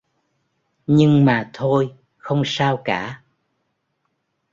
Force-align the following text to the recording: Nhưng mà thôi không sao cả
Nhưng 0.87 1.25
mà 1.25 1.49
thôi 1.53 1.93
không 2.17 2.41
sao 2.45 2.81
cả 2.85 3.23